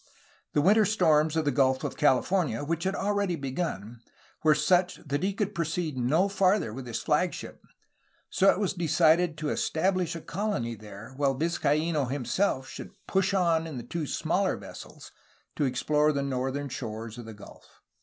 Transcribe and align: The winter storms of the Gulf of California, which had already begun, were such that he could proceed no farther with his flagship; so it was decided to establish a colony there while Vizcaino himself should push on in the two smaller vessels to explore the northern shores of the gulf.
The 0.53 0.63
winter 0.63 0.83
storms 0.83 1.35
of 1.35 1.45
the 1.45 1.51
Gulf 1.51 1.83
of 1.83 1.95
California, 1.95 2.63
which 2.63 2.85
had 2.85 2.95
already 2.95 3.35
begun, 3.35 4.01
were 4.43 4.55
such 4.55 4.95
that 4.95 5.21
he 5.21 5.31
could 5.31 5.53
proceed 5.53 5.95
no 5.95 6.27
farther 6.27 6.73
with 6.73 6.87
his 6.87 7.03
flagship; 7.03 7.61
so 8.27 8.49
it 8.49 8.57
was 8.57 8.73
decided 8.73 9.37
to 9.37 9.49
establish 9.51 10.15
a 10.15 10.21
colony 10.21 10.73
there 10.73 11.13
while 11.17 11.35
Vizcaino 11.37 12.05
himself 12.05 12.67
should 12.67 12.89
push 13.05 13.31
on 13.35 13.67
in 13.67 13.77
the 13.77 13.83
two 13.83 14.07
smaller 14.07 14.57
vessels 14.57 15.11
to 15.55 15.65
explore 15.65 16.11
the 16.11 16.23
northern 16.23 16.67
shores 16.69 17.19
of 17.19 17.25
the 17.25 17.35
gulf. 17.35 17.83